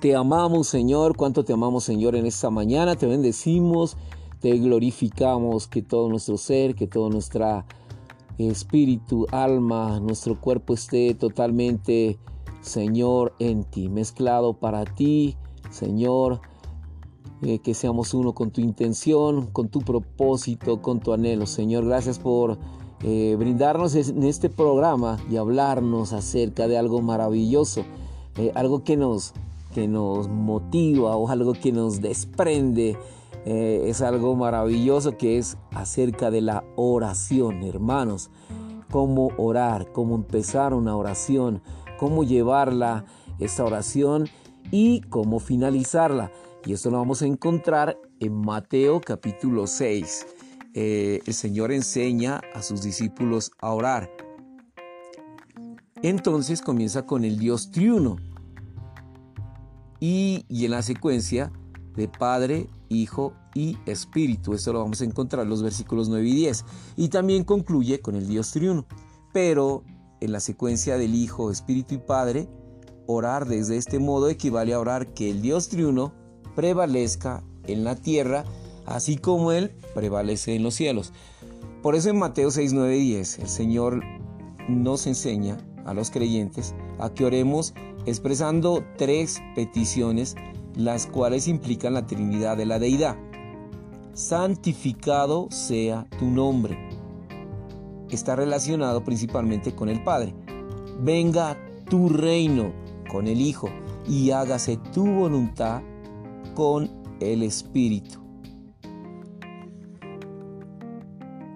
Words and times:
Te 0.00 0.16
amamos, 0.16 0.66
Señor. 0.66 1.14
Cuánto 1.14 1.44
te 1.44 1.52
amamos, 1.52 1.84
Señor, 1.84 2.16
en 2.16 2.24
esta 2.24 2.48
mañana. 2.48 2.96
Te 2.96 3.06
bendecimos, 3.06 3.98
te 4.40 4.56
glorificamos. 4.56 5.68
Que 5.68 5.82
todo 5.82 6.08
nuestro 6.08 6.38
ser, 6.38 6.74
que 6.74 6.86
todo 6.86 7.10
nuestra 7.10 7.66
espíritu, 8.38 9.26
alma, 9.30 10.00
nuestro 10.00 10.40
cuerpo 10.40 10.72
esté 10.72 11.12
totalmente, 11.12 12.18
Señor, 12.62 13.34
en 13.38 13.64
ti, 13.64 13.90
mezclado 13.90 14.54
para 14.54 14.86
ti, 14.86 15.36
Señor. 15.68 16.40
Eh, 17.42 17.58
que 17.58 17.74
seamos 17.74 18.14
uno 18.14 18.34
con 18.34 18.52
tu 18.52 18.62
intención, 18.62 19.48
con 19.48 19.68
tu 19.68 19.80
propósito, 19.80 20.80
con 20.80 21.00
tu 21.00 21.12
anhelo. 21.12 21.44
Señor, 21.44 21.84
gracias 21.84 22.18
por 22.18 22.58
eh, 23.02 23.36
brindarnos 23.38 23.94
en 23.94 24.22
este 24.22 24.48
programa 24.48 25.18
y 25.30 25.36
hablarnos 25.36 26.14
acerca 26.14 26.68
de 26.68 26.78
algo 26.78 27.02
maravilloso, 27.02 27.82
eh, 28.38 28.50
algo 28.54 28.82
que 28.82 28.96
nos 28.96 29.34
que 29.72 29.88
nos 29.88 30.28
motiva 30.28 31.16
o 31.16 31.28
algo 31.28 31.52
que 31.52 31.72
nos 31.72 32.00
desprende. 32.00 32.98
Eh, 33.44 33.84
es 33.86 34.02
algo 34.02 34.36
maravilloso 34.36 35.16
que 35.16 35.38
es 35.38 35.56
acerca 35.72 36.30
de 36.30 36.40
la 36.40 36.64
oración, 36.76 37.62
hermanos. 37.62 38.30
Cómo 38.90 39.30
orar, 39.36 39.92
cómo 39.92 40.14
empezar 40.14 40.74
una 40.74 40.96
oración, 40.96 41.62
cómo 41.98 42.24
llevarla, 42.24 43.04
esta 43.38 43.64
oración 43.64 44.28
y 44.70 45.00
cómo 45.02 45.38
finalizarla. 45.38 46.32
Y 46.66 46.72
esto 46.74 46.90
lo 46.90 46.98
vamos 46.98 47.22
a 47.22 47.26
encontrar 47.26 47.98
en 48.18 48.34
Mateo 48.34 49.00
capítulo 49.00 49.66
6. 49.66 50.26
Eh, 50.74 51.20
el 51.24 51.34
Señor 51.34 51.72
enseña 51.72 52.40
a 52.54 52.62
sus 52.62 52.82
discípulos 52.82 53.52
a 53.60 53.72
orar. 53.72 54.10
Entonces 56.02 56.62
comienza 56.62 57.06
con 57.06 57.24
el 57.24 57.38
Dios 57.38 57.70
triuno 57.70 58.16
y, 60.00 60.46
en 60.48 60.70
la 60.70 60.82
secuencia 60.82 61.52
de 61.94 62.08
Padre, 62.08 62.68
Hijo 62.88 63.34
y 63.54 63.76
Espíritu. 63.86 64.54
Esto 64.54 64.72
lo 64.72 64.80
vamos 64.80 65.00
a 65.00 65.04
encontrar 65.04 65.44
en 65.44 65.50
los 65.50 65.62
versículos 65.62 66.08
9 66.08 66.26
y 66.26 66.34
10. 66.34 66.64
Y 66.96 67.08
también 67.08 67.44
concluye 67.44 68.00
con 68.00 68.16
el 68.16 68.26
Dios 68.26 68.50
triuno. 68.50 68.86
Pero 69.32 69.84
en 70.20 70.32
la 70.32 70.40
secuencia 70.40 70.96
del 70.96 71.14
Hijo, 71.14 71.50
Espíritu 71.50 71.94
y 71.94 71.98
Padre, 71.98 72.48
orar 73.06 73.46
desde 73.46 73.76
este 73.76 73.98
modo 73.98 74.28
equivale 74.28 74.72
a 74.72 74.80
orar 74.80 75.12
que 75.14 75.30
el 75.30 75.42
Dios 75.42 75.68
triuno 75.68 76.12
prevalezca 76.54 77.42
en 77.66 77.84
la 77.84 77.96
tierra, 77.96 78.44
así 78.86 79.16
como 79.16 79.52
Él 79.52 79.72
prevalece 79.94 80.54
en 80.54 80.62
los 80.62 80.74
cielos. 80.74 81.12
Por 81.82 81.94
eso 81.94 82.10
en 82.10 82.18
Mateo 82.18 82.50
6, 82.50 82.72
9 82.72 82.96
y 82.96 83.00
10 83.00 83.38
el 83.40 83.48
Señor 83.48 84.02
nos 84.68 85.06
enseña 85.06 85.58
a 85.90 85.94
los 85.94 86.12
creyentes 86.12 86.72
a 87.00 87.10
que 87.10 87.24
oremos 87.24 87.74
expresando 88.06 88.84
tres 88.96 89.42
peticiones, 89.56 90.36
las 90.76 91.06
cuales 91.06 91.48
implican 91.48 91.94
la 91.94 92.06
Trinidad 92.06 92.56
de 92.56 92.64
la 92.64 92.78
Deidad. 92.78 93.16
Santificado 94.12 95.48
sea 95.50 96.06
tu 96.18 96.26
nombre. 96.26 96.78
Está 98.08 98.36
relacionado 98.36 99.02
principalmente 99.02 99.74
con 99.74 99.88
el 99.88 100.02
Padre. 100.04 100.32
Venga 101.00 101.58
tu 101.88 102.08
reino 102.08 102.72
con 103.10 103.26
el 103.26 103.40
Hijo 103.40 103.68
y 104.08 104.30
hágase 104.30 104.76
tu 104.92 105.04
voluntad 105.06 105.82
con 106.54 106.88
el 107.18 107.42
Espíritu. 107.42 108.20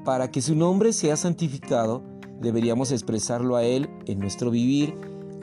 Para 0.05 0.31
que 0.31 0.43
su 0.43 0.57
nombre 0.57 0.93
sea 0.93 1.17
santificado, 1.17 2.03
deberíamos 2.45 2.93
expresarlo 2.93 3.57
a 3.57 3.65
Él 3.65 3.89
en 4.07 4.21
nuestro 4.21 4.51
vivir 4.51 4.95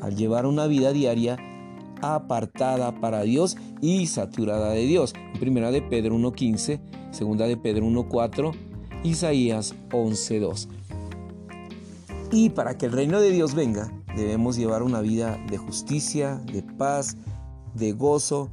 al 0.02 0.16
llevar 0.16 0.46
una 0.46 0.68
vida 0.68 0.94
diaria 0.94 1.38
apartada 2.02 3.00
para 3.00 3.22
Dios 3.22 3.58
y 3.82 4.08
saturada 4.08 4.72
de 4.72 4.86
Dios. 4.86 5.14
Primera 5.40 5.72
de 5.72 5.82
Pedro 5.82 6.16
1.15, 6.16 6.80
segunda 7.12 7.46
de 7.46 7.58
Pedro 7.58 7.86
1.4, 7.86 8.54
Isaías 9.04 9.76
11.2. 9.90 10.68
Y 12.32 12.50
para 12.52 12.78
que 12.78 12.86
el 12.86 12.94
reino 12.94 13.20
de 13.20 13.32
Dios 13.32 13.54
venga, 13.54 13.92
debemos 14.16 14.56
llevar 14.56 14.84
una 14.84 15.02
vida 15.02 15.38
de 15.50 15.58
justicia, 15.58 16.42
de 16.52 16.64
paz, 16.64 17.18
de 17.76 17.92
gozo, 17.92 18.50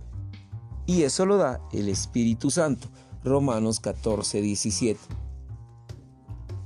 y 0.86 1.02
eso 1.02 1.26
lo 1.26 1.36
da 1.36 1.60
el 1.72 1.88
Espíritu 1.88 2.50
Santo. 2.50 2.88
Romanos 3.22 3.82
14.17 3.82 5.27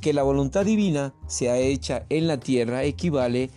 Que 0.03 0.13
la 0.13 0.25
voluntad 0.25 0.65
divina 0.65 1.15
sea 1.29 1.57
hecha 1.59 2.07
en 2.09 2.27
la 2.27 2.41
tierra 2.41 2.83
equivale 2.83 3.51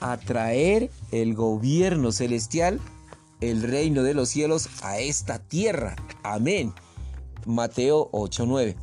a 0.00 0.12
atraer 0.12 0.90
el 1.12 1.34
gobierno 1.34 2.10
celestial, 2.10 2.80
el 3.42 3.62
reino 3.62 4.02
de 4.02 4.14
los 4.14 4.30
cielos 4.30 4.70
a 4.82 4.98
esta 4.98 5.40
tierra. 5.40 5.94
Amén. 6.22 6.72
Mateo 7.44 8.08
8:9. 8.12 8.76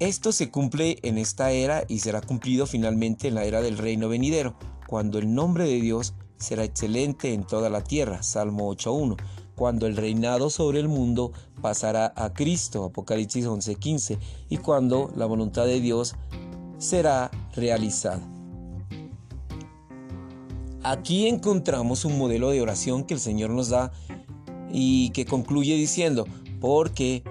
Esto 0.00 0.32
se 0.32 0.50
cumple 0.50 0.98
en 1.02 1.16
esta 1.16 1.52
era 1.52 1.84
y 1.86 2.00
será 2.00 2.20
cumplido 2.20 2.66
finalmente 2.66 3.28
en 3.28 3.36
la 3.36 3.44
era 3.44 3.62
del 3.62 3.78
reino 3.78 4.08
venidero, 4.08 4.56
cuando 4.88 5.20
el 5.20 5.32
nombre 5.32 5.66
de 5.66 5.80
Dios 5.80 6.14
será 6.36 6.64
excelente 6.64 7.32
en 7.32 7.44
toda 7.44 7.70
la 7.70 7.84
tierra. 7.84 8.24
Salmo 8.24 8.68
8:1 8.68 9.16
cuando 9.54 9.86
el 9.86 9.96
reinado 9.96 10.50
sobre 10.50 10.80
el 10.80 10.88
mundo 10.88 11.32
pasará 11.60 12.12
a 12.16 12.32
Cristo, 12.32 12.84
Apocalipsis 12.84 13.46
11:15, 13.46 14.18
y 14.48 14.58
cuando 14.58 15.10
la 15.16 15.26
voluntad 15.26 15.66
de 15.66 15.80
Dios 15.80 16.14
será 16.78 17.30
realizada. 17.54 18.20
Aquí 20.82 21.28
encontramos 21.28 22.04
un 22.04 22.18
modelo 22.18 22.50
de 22.50 22.60
oración 22.60 23.04
que 23.04 23.14
el 23.14 23.20
Señor 23.20 23.50
nos 23.50 23.70
da 23.70 23.90
y 24.70 25.10
que 25.10 25.24
concluye 25.24 25.76
diciendo, 25.76 26.26
porque 26.60 27.22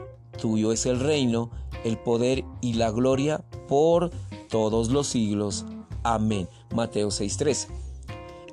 tuyo 0.42 0.72
es 0.72 0.86
el 0.88 1.00
reino, 1.00 1.52
el 1.84 1.98
poder 1.98 2.44
y 2.62 2.74
la 2.74 2.90
gloria 2.90 3.44
por 3.68 4.12
todos 4.50 4.90
los 4.90 5.08
siglos. 5.08 5.66
Amén. 6.04 6.48
Mateo 6.74 7.10
6:13. 7.10 7.83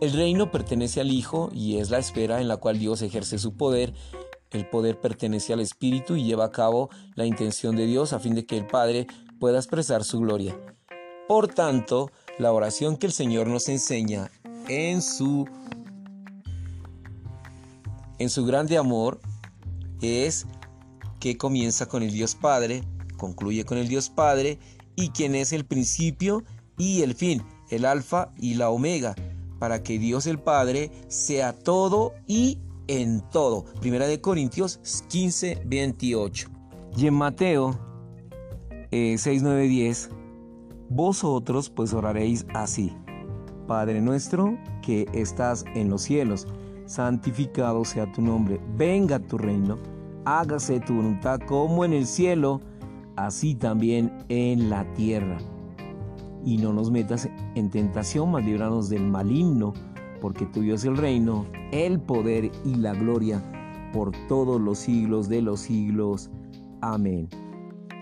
El 0.01 0.15
reino 0.15 0.51
pertenece 0.51 1.03
al 1.03 1.11
Hijo 1.11 1.51
y 1.53 1.77
es 1.77 1.91
la 1.91 1.99
esfera 1.99 2.41
en 2.41 2.49
la 2.49 2.57
cual 2.57 2.79
Dios 2.79 3.03
ejerce 3.03 3.39
su 3.39 3.55
poder. 3.55 3.93
El 4.51 4.67
poder 4.67 4.99
pertenece 4.99 5.53
al 5.53 5.61
Espíritu 5.61 6.17
y 6.17 6.25
lleva 6.25 6.47
a 6.47 6.51
cabo 6.51 6.89
la 7.17 7.27
intención 7.27 7.77
de 7.77 7.85
Dios 7.85 8.15
a 8.15 8.19
fin 8.19 8.35
de 8.35 8.47
que 8.47 8.57
el 8.57 8.67
Padre 8.67 9.07
pueda 9.39 9.59
expresar 9.59 10.03
su 10.03 10.21
gloria. 10.21 10.59
Por 11.29 11.49
tanto, 11.49 12.11
la 12.39 12.51
oración 12.51 12.97
que 12.97 13.07
el 13.07 13.13
Señor 13.13 13.47
nos 13.47 13.69
enseña 13.69 14.31
en 14.69 15.03
su 15.03 15.47
en 18.19 18.31
su 18.31 18.47
grande 18.47 18.79
amor 18.79 19.21
es 20.01 20.47
que 21.21 21.37
comienza 21.37 21.87
con 21.87 22.03
el 22.03 22.13
Dios 22.13 22.35
Padre, 22.35 22.85
concluye 23.19 23.65
con 23.65 23.77
el 23.77 23.89
Dios 23.89 24.09
Padre 24.09 24.59
y 24.97 25.11
quien 25.11 25.35
es 25.35 25.53
el 25.53 25.67
principio 25.67 26.43
y 26.79 27.03
el 27.03 27.15
fin, 27.15 27.43
el 27.69 27.85
alfa 27.85 28.33
y 28.39 28.55
la 28.55 28.71
omega, 28.71 29.15
para 29.61 29.85
que 29.85 30.01
Dios 30.01 30.27
el 30.27 30.41
Padre 30.41 30.91
sea 31.07 31.53
todo 31.53 32.15
y 32.27 32.59
en 32.89 33.21
todo. 33.31 33.65
Primera 33.81 34.09
de 34.09 34.21
Corintios 34.21 34.81
15, 35.09 35.63
28. 35.65 36.49
Y 36.97 37.07
en 37.07 37.15
Mateo 37.15 37.79
6, 38.91 39.43
9, 39.43 39.69
10 39.69 40.11
vosotros 40.91 41.71
pues 41.71 41.95
oraréis 41.95 42.45
así. 42.53 42.93
Padre 43.67 44.01
nuestro 44.01 44.59
que 44.83 45.07
estás 45.15 45.65
en 45.75 45.89
los 45.89 46.03
cielos, 46.03 46.49
santificado 46.87 47.85
sea 47.85 48.11
tu 48.11 48.21
nombre, 48.21 48.61
venga 48.77 49.21
tu 49.21 49.39
reino, 49.39 49.79
hágase 50.25 50.81
tu 50.81 50.95
voluntad 50.95 51.39
como 51.47 51.85
en 51.85 51.93
el 51.93 52.07
cielo, 52.07 52.61
así 53.15 53.55
también 53.55 54.13
en 54.29 54.69
la 54.69 54.85
tierra. 54.95 55.39
Y 56.45 56.59
no 56.59 56.73
nos 56.73 56.91
metas 56.91 57.29
en 57.55 57.71
tentación, 57.71 58.31
mas 58.31 58.45
líbranos 58.45 58.89
del 58.89 59.07
maligno, 59.07 59.75
porque 60.21 60.47
tuyo 60.47 60.75
es 60.75 60.85
el 60.85 60.97
reino, 60.97 61.47
el 61.73 62.01
poder 62.01 62.51
y 62.65 62.75
la 62.75 62.95
gloria 62.95 63.43
por 63.93 64.13
todos 64.29 64.61
los 64.61 64.79
siglos 64.79 65.29
de 65.29 65.43
los 65.43 65.61
siglos. 65.61 66.31
Amén. 66.81 67.29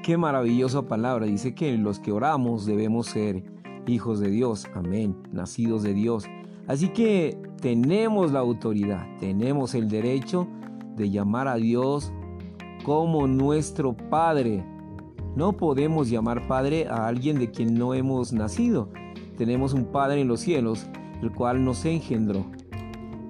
Qué 0.02 0.17
maravillosa 0.17 0.82
palabra. 0.82 1.26
Dice 1.26 1.55
que 1.55 1.76
los 1.76 1.99
que 1.99 2.12
oramos 2.12 2.67
debemos 2.67 3.06
ser 3.06 3.44
hijos 3.87 4.20
de 4.20 4.31
Dios. 4.31 4.67
Amén. 4.75 5.17
Nacidos 5.32 5.82
de 5.82 5.94
Dios. 5.94 6.25
Así 6.67 6.88
que 6.88 7.38
tenemos 7.61 8.32
la 8.32 8.40
autoridad, 8.40 9.06
tenemos 9.19 9.75
el 9.75 9.88
derecho 9.88 10.46
de 10.96 11.11
llamar 11.11 11.49
a 11.49 11.56
Dios 11.56 12.12
como 12.85 13.26
nuestro 13.26 13.96
Padre. 13.96 14.64
No 15.36 15.56
podemos 15.56 16.10
llamar 16.10 16.48
Padre 16.48 16.88
a 16.88 17.06
alguien 17.06 17.38
de 17.38 17.50
quien 17.50 17.75
no 17.75 17.94
hemos 17.94 18.32
nacido. 18.32 18.90
Tenemos 19.36 19.72
un 19.72 19.84
Padre 19.86 20.20
en 20.20 20.28
los 20.28 20.40
cielos, 20.40 20.86
el 21.22 21.32
cual 21.32 21.64
nos 21.64 21.84
engendró. 21.84 22.46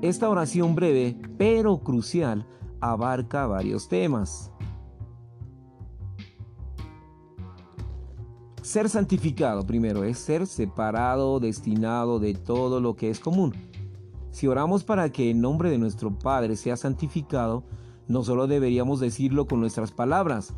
Esta 0.01 0.29
oración 0.29 0.75
breve, 0.75 1.17
pero 1.37 1.79
crucial, 1.79 2.47
abarca 2.81 3.47
varios 3.47 3.89
temas. 3.89 4.51
Ser 8.63 8.89
santificado, 8.89 9.67
primero, 9.67 10.05
es 10.05 10.19
ser 10.19 10.47
separado, 10.47 11.41
destinado 11.41 12.19
de 12.19 12.35
todo 12.35 12.81
lo 12.81 12.97
que 12.97 13.11
es 13.11 13.19
común. 13.19 13.55
Si 14.31 14.47
oramos 14.47 14.85
para 14.85 15.11
que 15.11 15.31
el 15.31 15.41
nombre 15.41 15.71
de 15.71 15.79
nuestro 15.79 16.17
Padre 16.17 16.55
sea 16.55 16.77
santificado, 16.77 17.65
no 18.07 18.23
solo 18.23 18.47
deberíamos 18.47 19.01
decirlo 19.01 19.47
con 19.47 19.61
nuestras 19.61 19.91
palabras, 19.91 20.55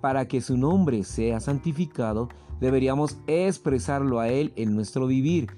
para 0.00 0.26
que 0.26 0.40
su 0.40 0.56
nombre 0.56 1.04
sea 1.04 1.40
santificado, 1.40 2.28
deberíamos 2.60 3.18
expresarlo 3.26 4.20
a 4.20 4.28
Él 4.28 4.52
en 4.56 4.74
nuestro 4.74 5.06
vivir. 5.06 5.48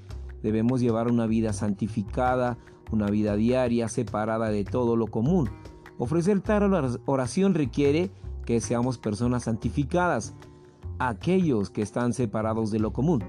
Debemos 0.42 0.80
llevar 0.80 1.08
una 1.08 1.26
vida 1.26 1.52
santificada, 1.52 2.58
una 2.90 3.06
vida 3.06 3.36
diaria 3.36 3.88
separada 3.88 4.50
de 4.50 4.64
todo 4.64 4.96
lo 4.96 5.06
común. 5.06 5.50
Ofrecer 5.98 6.40
tal 6.40 6.98
oración 7.06 7.54
requiere 7.54 8.10
que 8.44 8.60
seamos 8.60 8.98
personas 8.98 9.44
santificadas, 9.44 10.34
aquellos 10.98 11.70
que 11.70 11.82
están 11.82 12.12
separados 12.12 12.70
de 12.70 12.80
lo 12.80 12.92
común. 12.92 13.22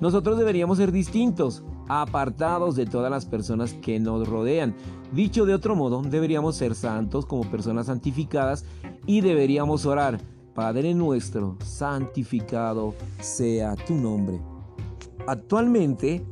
Nosotros 0.00 0.38
deberíamos 0.38 0.78
ser 0.78 0.92
distintos, 0.92 1.62
apartados 1.88 2.74
de 2.74 2.86
todas 2.86 3.10
las 3.10 3.26
personas 3.26 3.74
que 3.74 4.00
nos 4.00 4.28
rodean. 4.28 4.74
Dicho 5.12 5.44
de 5.44 5.54
otro 5.54 5.76
modo, 5.76 6.02
deberíamos 6.02 6.56
ser 6.56 6.74
santos 6.74 7.26
como 7.26 7.50
personas 7.50 7.86
santificadas 7.86 8.64
y 9.06 9.20
deberíamos 9.20 9.86
orar, 9.86 10.20
Padre 10.54 10.94
nuestro, 10.94 11.56
santificado 11.64 12.94
sea 13.20 13.76
tu 13.76 13.94
nombre. 13.94 14.40
Actualmente, 15.26 16.24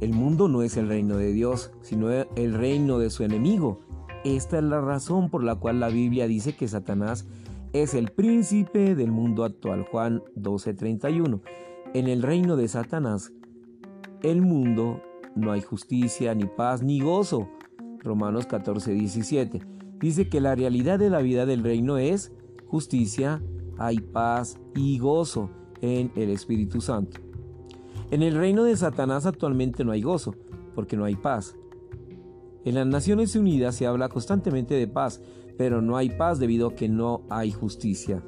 el 0.00 0.12
mundo 0.12 0.48
no 0.48 0.62
es 0.62 0.76
el 0.76 0.88
reino 0.88 1.16
de 1.16 1.32
Dios, 1.32 1.72
sino 1.82 2.10
el 2.10 2.54
reino 2.54 2.98
de 2.98 3.10
su 3.10 3.24
enemigo. 3.24 3.80
Esta 4.24 4.58
es 4.58 4.64
la 4.64 4.80
razón 4.80 5.30
por 5.30 5.42
la 5.42 5.54
cual 5.54 5.80
la 5.80 5.88
Biblia 5.88 6.26
dice 6.26 6.54
que 6.54 6.68
Satanás 6.68 7.26
es 7.72 7.94
el 7.94 8.10
príncipe 8.10 8.94
del 8.94 9.10
mundo 9.10 9.44
actual. 9.44 9.86
Juan 9.90 10.22
12:31. 10.34 11.40
En 11.94 12.08
el 12.08 12.22
reino 12.22 12.56
de 12.56 12.68
Satanás, 12.68 13.32
el 14.22 14.42
mundo, 14.42 15.00
no 15.34 15.52
hay 15.52 15.60
justicia, 15.60 16.34
ni 16.34 16.44
paz, 16.44 16.82
ni 16.82 17.00
gozo. 17.00 17.48
Romanos 18.00 18.46
14:17. 18.46 19.62
Dice 19.98 20.28
que 20.28 20.40
la 20.40 20.54
realidad 20.54 20.98
de 20.98 21.10
la 21.10 21.20
vida 21.20 21.46
del 21.46 21.62
reino 21.62 21.98
es 21.98 22.32
justicia, 22.66 23.42
hay 23.78 23.98
paz 23.98 24.58
y 24.74 24.98
gozo 24.98 25.50
en 25.80 26.10
el 26.16 26.30
Espíritu 26.30 26.80
Santo. 26.80 27.20
En 28.10 28.22
el 28.22 28.36
reino 28.36 28.64
de 28.64 28.76
Satanás 28.76 29.26
actualmente 29.26 29.84
no 29.84 29.92
hay 29.92 30.02
gozo, 30.02 30.34
porque 30.74 30.96
no 30.96 31.04
hay 31.04 31.16
paz. 31.16 31.56
En 32.64 32.74
las 32.74 32.86
Naciones 32.86 33.34
Unidas 33.36 33.74
se 33.74 33.86
habla 33.86 34.08
constantemente 34.08 34.74
de 34.74 34.88
paz, 34.88 35.20
pero 35.56 35.80
no 35.80 35.96
hay 35.96 36.10
paz 36.10 36.38
debido 36.38 36.68
a 36.68 36.74
que 36.74 36.88
no 36.88 37.22
hay 37.28 37.52
justicia. 37.52 38.22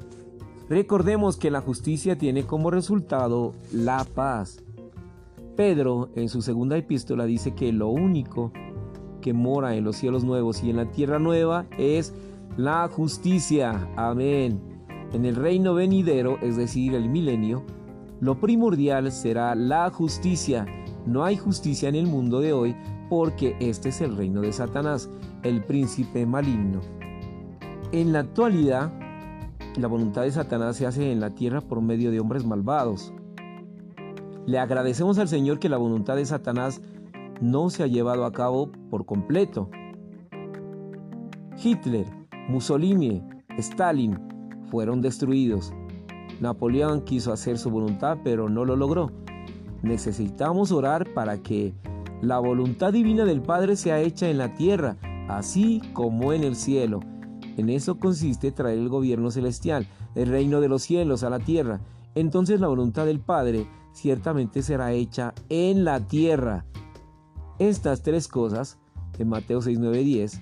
Recordemos 0.69 1.37
que 1.37 1.51
la 1.51 1.61
justicia 1.61 2.17
tiene 2.17 2.45
como 2.45 2.71
resultado 2.71 3.53
la 3.73 4.05
paz. 4.05 4.63
Pedro 5.55 6.09
en 6.15 6.29
su 6.29 6.41
segunda 6.41 6.77
epístola 6.77 7.25
dice 7.25 7.53
que 7.53 7.73
lo 7.73 7.89
único 7.89 8.51
que 9.21 9.33
mora 9.33 9.75
en 9.75 9.83
los 9.83 9.97
cielos 9.97 10.23
nuevos 10.23 10.63
y 10.63 10.69
en 10.69 10.77
la 10.77 10.91
tierra 10.91 11.19
nueva 11.19 11.65
es 11.77 12.13
la 12.55 12.87
justicia. 12.87 13.89
Amén. 13.95 14.78
En 15.11 15.25
el 15.25 15.35
reino 15.35 15.73
venidero, 15.73 16.37
es 16.41 16.55
decir, 16.55 16.93
el 16.93 17.09
milenio, 17.09 17.63
lo 18.19 18.39
primordial 18.39 19.11
será 19.11 19.55
la 19.55 19.89
justicia. 19.89 20.67
No 21.07 21.23
hay 21.23 21.35
justicia 21.35 21.89
en 21.89 21.95
el 21.95 22.05
mundo 22.05 22.41
de 22.41 22.53
hoy 22.53 22.75
porque 23.09 23.55
este 23.59 23.89
es 23.89 24.01
el 24.01 24.15
reino 24.15 24.41
de 24.41 24.53
Satanás, 24.53 25.09
el 25.41 25.63
príncipe 25.63 26.27
maligno. 26.27 26.81
En 27.91 28.13
la 28.13 28.19
actualidad, 28.19 28.93
la 29.77 29.87
voluntad 29.87 30.21
de 30.21 30.31
Satanás 30.31 30.75
se 30.75 30.85
hace 30.85 31.11
en 31.11 31.19
la 31.19 31.31
tierra 31.31 31.61
por 31.61 31.81
medio 31.81 32.11
de 32.11 32.19
hombres 32.19 32.45
malvados. 32.45 33.11
Le 34.45 34.59
agradecemos 34.59 35.17
al 35.17 35.27
Señor 35.27 35.57
que 35.57 35.69
la 35.69 35.77
voluntad 35.77 36.17
de 36.17 36.25
Satanás 36.25 36.81
no 37.41 37.71
se 37.71 37.81
ha 37.81 37.87
llevado 37.87 38.25
a 38.25 38.31
cabo 38.31 38.71
por 38.91 39.07
completo. 39.07 39.71
Hitler, 41.57 42.05
Mussolini, 42.47 43.23
Stalin 43.57 44.19
fueron 44.69 45.01
destruidos. 45.01 45.73
Napoleón 46.39 47.01
quiso 47.01 47.33
hacer 47.33 47.57
su 47.57 47.69
voluntad, 47.69 48.19
pero 48.23 48.49
no 48.49 48.65
lo 48.65 48.75
logró. 48.75 49.11
Necesitamos 49.81 50.71
orar 50.71 51.13
para 51.13 51.41
que 51.41 51.73
la 52.21 52.39
voluntad 52.39 52.93
divina 52.93 53.25
del 53.25 53.41
Padre 53.41 53.75
sea 53.75 53.99
hecha 53.99 54.29
en 54.29 54.37
la 54.37 54.53
tierra, 54.53 54.97
así 55.27 55.81
como 55.93 56.33
en 56.33 56.43
el 56.43 56.55
cielo. 56.55 56.99
En 57.57 57.69
eso 57.69 57.99
consiste 57.99 58.51
traer 58.51 58.77
el 58.77 58.89
gobierno 58.89 59.31
celestial, 59.31 59.87
el 60.15 60.29
reino 60.29 60.61
de 60.61 60.69
los 60.69 60.83
cielos 60.83 61.23
a 61.23 61.29
la 61.29 61.39
tierra. 61.39 61.81
Entonces 62.15 62.59
la 62.59 62.67
voluntad 62.67 63.05
del 63.05 63.19
Padre 63.19 63.67
ciertamente 63.93 64.61
será 64.61 64.91
hecha 64.91 65.33
en 65.49 65.83
la 65.83 65.99
tierra. 65.99 66.65
Estas 67.57 68.01
tres 68.01 68.27
cosas, 68.27 68.79
en 69.17 69.27
Mateo 69.27 69.61
6, 69.61 69.77
9, 69.79 70.03
10, 70.03 70.41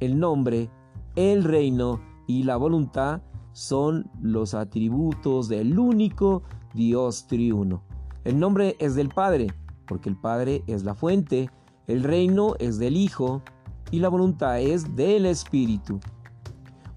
el 0.00 0.18
nombre, 0.18 0.68
el 1.14 1.44
reino 1.44 2.00
y 2.26 2.42
la 2.42 2.56
voluntad 2.56 3.22
son 3.52 4.10
los 4.20 4.54
atributos 4.54 5.48
del 5.48 5.78
único 5.78 6.42
Dios 6.74 7.26
triuno. 7.26 7.82
El 8.24 8.38
nombre 8.38 8.76
es 8.78 8.94
del 8.94 9.08
Padre, 9.08 9.48
porque 9.86 10.08
el 10.08 10.16
Padre 10.16 10.62
es 10.66 10.84
la 10.84 10.94
fuente, 10.94 11.50
el 11.86 12.02
reino 12.02 12.54
es 12.58 12.78
del 12.78 12.96
Hijo 12.96 13.42
y 13.90 13.98
la 13.98 14.08
voluntad 14.08 14.60
es 14.60 14.96
del 14.96 15.26
Espíritu. 15.26 16.00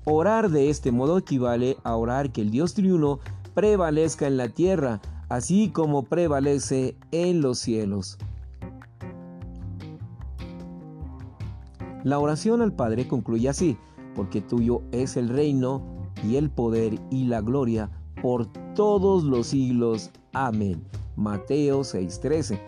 Orar 0.05 0.49
de 0.49 0.69
este 0.69 0.91
modo 0.91 1.17
equivale 1.17 1.77
a 1.83 1.95
orar 1.95 2.31
que 2.31 2.41
el 2.41 2.51
Dios 2.51 2.75
triuno 2.75 3.19
prevalezca 3.55 4.27
en 4.27 4.37
la 4.37 4.49
tierra, 4.49 5.01
así 5.29 5.69
como 5.69 6.03
prevalece 6.03 6.95
en 7.11 7.41
los 7.41 7.57
cielos. 7.57 8.17
La 12.03 12.19
oración 12.19 12.61
al 12.61 12.71
Padre 12.71 13.07
concluye 13.07 13.49
así, 13.49 13.79
porque 14.13 14.39
tuyo 14.39 14.83
es 14.91 15.17
el 15.17 15.29
reino, 15.29 15.83
y 16.23 16.35
el 16.37 16.49
poder 16.49 16.99
y 17.11 17.25
la 17.25 17.41
gloria 17.41 17.89
por 18.21 18.47
todos 18.73 19.23
los 19.23 19.47
siglos. 19.47 20.11
Amén. 20.33 20.83
Mateo 21.15 21.83
6:13. 21.83 22.59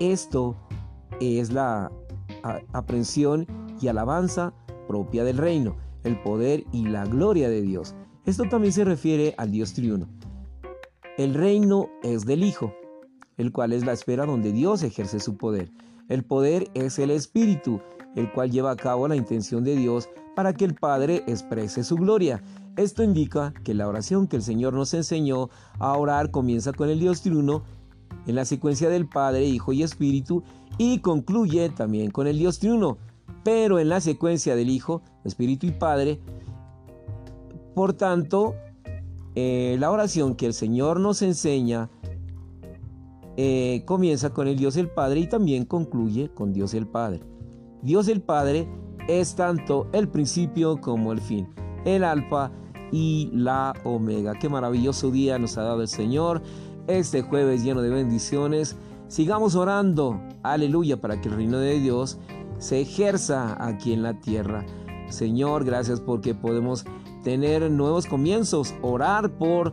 Esto 0.00 0.56
es 1.20 1.52
la 1.52 1.90
aprensión 2.72 3.46
y 3.80 3.88
alabanza 3.88 4.52
propia 4.86 5.24
del 5.24 5.38
reino, 5.38 5.76
el 6.02 6.20
poder 6.22 6.64
y 6.72 6.86
la 6.86 7.04
gloria 7.04 7.48
de 7.48 7.62
Dios. 7.62 7.94
Esto 8.26 8.44
también 8.44 8.72
se 8.72 8.84
refiere 8.84 9.34
al 9.38 9.50
Dios 9.50 9.72
triuno. 9.74 10.08
El 11.16 11.34
reino 11.34 11.88
es 12.02 12.26
del 12.26 12.42
Hijo, 12.42 12.74
el 13.36 13.52
cual 13.52 13.72
es 13.72 13.84
la 13.84 13.92
esfera 13.92 14.26
donde 14.26 14.52
Dios 14.52 14.82
ejerce 14.82 15.20
su 15.20 15.36
poder. 15.36 15.70
El 16.08 16.24
poder 16.24 16.70
es 16.74 16.98
el 16.98 17.10
Espíritu, 17.10 17.80
el 18.16 18.30
cual 18.32 18.50
lleva 18.50 18.72
a 18.72 18.76
cabo 18.76 19.08
la 19.08 19.16
intención 19.16 19.64
de 19.64 19.76
Dios 19.76 20.08
para 20.34 20.52
que 20.52 20.64
el 20.64 20.74
Padre 20.74 21.22
exprese 21.26 21.84
su 21.84 21.96
gloria. 21.96 22.42
Esto 22.76 23.02
indica 23.02 23.54
que 23.62 23.74
la 23.74 23.88
oración 23.88 24.26
que 24.26 24.36
el 24.36 24.42
Señor 24.42 24.74
nos 24.74 24.94
enseñó 24.94 25.48
a 25.78 25.96
orar 25.96 26.30
comienza 26.30 26.72
con 26.72 26.90
el 26.90 26.98
Dios 26.98 27.22
triuno 27.22 27.62
en 28.26 28.34
la 28.34 28.44
secuencia 28.44 28.88
del 28.88 29.08
Padre, 29.08 29.44
Hijo 29.44 29.72
y 29.72 29.82
Espíritu 29.82 30.42
y 30.78 30.98
concluye 30.98 31.68
también 31.70 32.10
con 32.10 32.26
el 32.26 32.38
Dios 32.38 32.58
triuno, 32.58 32.98
pero 33.44 33.78
en 33.78 33.88
la 33.88 34.00
secuencia 34.00 34.56
del 34.56 34.70
Hijo, 34.70 35.02
Espíritu 35.24 35.66
y 35.66 35.72
Padre. 35.72 36.20
Por 37.74 37.92
tanto, 37.92 38.54
eh, 39.34 39.76
la 39.78 39.90
oración 39.90 40.34
que 40.34 40.46
el 40.46 40.54
Señor 40.54 41.00
nos 41.00 41.22
enseña 41.22 41.90
eh, 43.36 43.82
comienza 43.84 44.30
con 44.30 44.46
el 44.46 44.56
Dios 44.56 44.76
el 44.76 44.88
Padre 44.88 45.20
y 45.20 45.28
también 45.28 45.64
concluye 45.64 46.30
con 46.32 46.52
Dios 46.52 46.72
el 46.74 46.86
Padre. 46.86 47.20
Dios 47.82 48.08
el 48.08 48.22
Padre 48.22 48.68
es 49.08 49.34
tanto 49.34 49.88
el 49.92 50.08
principio 50.08 50.80
como 50.80 51.12
el 51.12 51.20
fin, 51.20 51.48
el 51.84 52.04
alfa 52.04 52.50
y 52.92 53.30
la 53.32 53.74
Omega. 53.84 54.34
Qué 54.38 54.48
maravilloso 54.48 55.10
día 55.10 55.38
nos 55.38 55.58
ha 55.58 55.62
dado 55.62 55.82
el 55.82 55.88
Señor. 55.88 56.42
Este 56.86 57.22
jueves 57.22 57.62
lleno 57.64 57.82
de 57.82 57.90
bendiciones. 57.90 58.76
Sigamos 59.08 59.54
orando, 59.54 60.20
aleluya, 60.42 61.00
para 61.00 61.20
que 61.20 61.28
el 61.28 61.36
reino 61.36 61.58
de 61.58 61.80
Dios 61.80 62.18
se 62.58 62.80
ejerza 62.80 63.56
aquí 63.62 63.92
en 63.92 64.02
la 64.02 64.20
tierra. 64.20 64.64
Señor, 65.08 65.64
gracias 65.64 66.00
porque 66.00 66.34
podemos 66.34 66.84
tener 67.22 67.70
nuevos 67.70 68.06
comienzos, 68.06 68.74
orar 68.82 69.36
por 69.36 69.72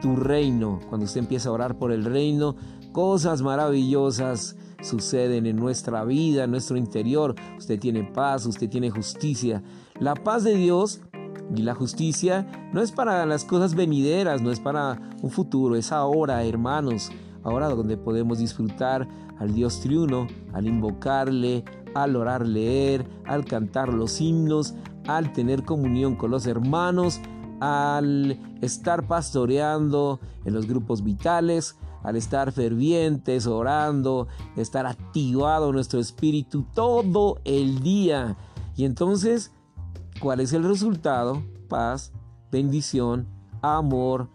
tu 0.00 0.16
reino. 0.16 0.80
Cuando 0.88 1.06
usted 1.06 1.20
empieza 1.20 1.48
a 1.48 1.52
orar 1.52 1.78
por 1.78 1.92
el 1.92 2.04
reino, 2.04 2.56
cosas 2.92 3.42
maravillosas 3.42 4.56
suceden 4.82 5.46
en 5.46 5.56
nuestra 5.56 6.04
vida, 6.04 6.44
en 6.44 6.50
nuestro 6.50 6.76
interior. 6.76 7.34
Usted 7.56 7.78
tiene 7.78 8.04
paz, 8.04 8.44
usted 8.46 8.68
tiene 8.68 8.90
justicia. 8.90 9.62
La 9.98 10.14
paz 10.14 10.44
de 10.44 10.54
Dios 10.54 11.00
y 11.54 11.62
la 11.62 11.74
justicia 11.74 12.46
no 12.72 12.82
es 12.82 12.92
para 12.92 13.24
las 13.26 13.44
cosas 13.44 13.74
venideras, 13.74 14.42
no 14.42 14.50
es 14.50 14.60
para 14.60 14.98
un 15.22 15.30
futuro, 15.30 15.76
es 15.76 15.92
ahora, 15.92 16.44
hermanos, 16.44 17.10
ahora 17.42 17.68
donde 17.68 17.96
podemos 17.96 18.38
disfrutar 18.38 19.08
al 19.38 19.54
Dios 19.54 19.80
triuno, 19.80 20.26
al 20.52 20.66
invocarle, 20.66 21.64
al 21.94 22.16
orar, 22.16 22.46
leer, 22.46 23.06
al 23.26 23.44
cantar 23.44 23.92
los 23.92 24.20
himnos, 24.20 24.74
al 25.06 25.32
tener 25.32 25.64
comunión 25.64 26.16
con 26.16 26.30
los 26.30 26.46
hermanos, 26.46 27.20
al 27.60 28.38
estar 28.60 29.06
pastoreando 29.06 30.20
en 30.44 30.54
los 30.54 30.66
grupos 30.66 31.04
vitales, 31.04 31.76
al 32.02 32.16
estar 32.16 32.52
fervientes, 32.52 33.46
orando, 33.46 34.28
estar 34.56 34.86
activado 34.86 35.72
nuestro 35.72 36.00
espíritu 36.00 36.64
todo 36.74 37.38
el 37.44 37.80
día. 37.80 38.36
Y 38.76 38.84
entonces, 38.84 39.52
¿cuál 40.20 40.40
es 40.40 40.52
el 40.52 40.64
resultado? 40.64 41.42
Paz, 41.68 42.12
bendición, 42.50 43.26
amor. 43.60 44.28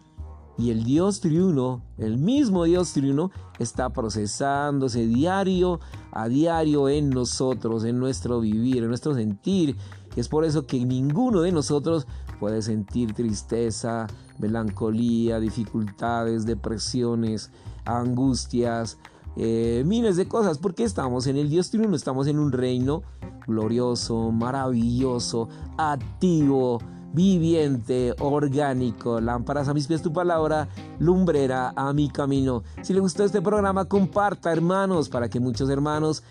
Y 0.57 0.71
el 0.71 0.83
Dios 0.83 1.19
triuno, 1.21 1.83
el 1.99 2.17
mismo 2.17 2.63
Dios 2.63 2.93
triuno, 2.93 3.29
está 3.59 3.89
procesándose 3.89 5.05
diario 5.05 5.79
a 6.11 6.27
diario 6.27 6.89
en 6.89 7.11
nosotros, 7.11 7.83
en 7.83 7.99
nuestro 7.99 8.39
vivir, 8.39 8.77
en 8.77 8.87
nuestro 8.87 9.13
sentir. 9.13 9.75
Es 10.15 10.27
por 10.27 10.45
eso 10.45 10.65
que 10.65 10.83
ninguno 10.83 11.41
de 11.41 11.51
nosotros 11.51 12.07
puede 12.39 12.61
sentir 12.61 13.13
tristeza, 13.13 14.07
melancolía, 14.39 15.39
dificultades, 15.39 16.45
depresiones, 16.45 17.51
angustias, 17.85 18.97
eh, 19.35 19.83
miles 19.85 20.17
de 20.17 20.27
cosas, 20.27 20.57
porque 20.57 20.83
estamos 20.83 21.27
en 21.27 21.37
el 21.37 21.49
Dios 21.49 21.69
triuno, 21.69 21.95
estamos 21.95 22.27
en 22.27 22.39
un 22.39 22.51
reino 22.51 23.03
glorioso, 23.45 24.31
maravilloso, 24.31 25.47
activo, 25.77 26.79
viviente, 27.13 28.13
orgánico. 28.19 29.21
Lámparas 29.21 29.67
a 29.67 29.73
mis 29.73 29.87
pies 29.87 30.01
tu 30.01 30.11
palabra, 30.11 30.67
lumbrera 30.99 31.73
a 31.75 31.93
mi 31.93 32.09
camino. 32.09 32.63
Si 32.81 32.93
le 32.93 32.99
gustó 32.99 33.23
este 33.23 33.41
programa, 33.41 33.85
comparta, 33.85 34.51
hermanos, 34.51 35.09
para 35.09 35.29
que 35.29 35.39
muchos 35.39 35.69
hermanos 35.69 36.23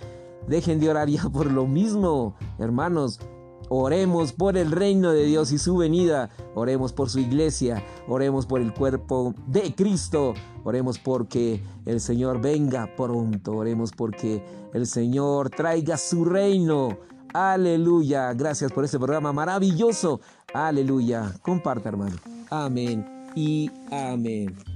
dejen 0.46 0.80
de 0.80 0.90
orar 0.90 1.08
ya 1.08 1.28
por 1.28 1.50
lo 1.50 1.66
mismo. 1.66 2.34
Hermanos, 2.58 3.20
Oremos 3.68 4.32
por 4.32 4.56
el 4.56 4.70
reino 4.70 5.12
de 5.12 5.24
Dios 5.24 5.52
y 5.52 5.58
su 5.58 5.76
venida. 5.76 6.30
Oremos 6.54 6.92
por 6.92 7.10
su 7.10 7.18
iglesia. 7.18 7.84
Oremos 8.08 8.46
por 8.46 8.60
el 8.60 8.72
cuerpo 8.72 9.34
de 9.46 9.74
Cristo. 9.74 10.34
Oremos 10.64 10.98
porque 10.98 11.62
el 11.84 12.00
Señor 12.00 12.40
venga 12.40 12.88
pronto. 12.96 13.52
Oremos 13.52 13.92
porque 13.92 14.44
el 14.72 14.86
Señor 14.86 15.50
traiga 15.50 15.96
su 15.96 16.24
reino. 16.24 16.98
Aleluya. 17.34 18.32
Gracias 18.34 18.72
por 18.72 18.84
este 18.84 18.98
programa 18.98 19.32
maravilloso. 19.32 20.20
Aleluya. 20.54 21.34
Comparta, 21.42 21.88
hermano. 21.88 22.16
Amén 22.50 23.32
y 23.34 23.70
amén. 23.90 24.75